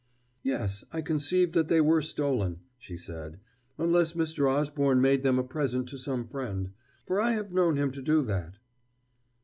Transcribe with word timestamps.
"Yes, 0.41 0.83
I 0.91 1.01
conceive 1.01 1.51
that 1.51 1.67
they 1.67 1.79
were 1.79 2.01
stolen," 2.01 2.61
she 2.79 2.97
said 2.97 3.39
"unless 3.77 4.13
Mr. 4.13 4.49
Osborne 4.49 4.99
made 4.99 5.21
them 5.21 5.37
a 5.37 5.43
present 5.43 5.87
to 5.89 5.97
some 5.99 6.25
friend, 6.25 6.71
for 7.05 7.21
I 7.21 7.33
have 7.33 7.51
known 7.53 7.77
him 7.77 7.91
to 7.91 8.01
do 8.01 8.23
that." 8.23 8.57